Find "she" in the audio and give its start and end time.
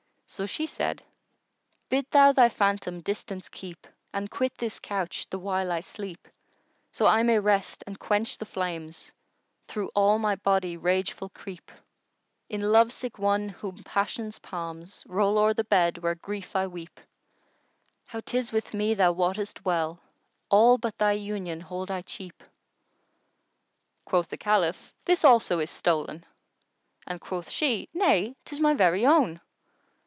0.45-0.65, 27.49-27.89